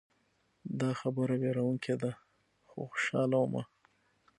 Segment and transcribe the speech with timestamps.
[0.79, 2.11] دا خبره ویروونکې ده
[2.69, 3.63] خو خوشحاله ومه.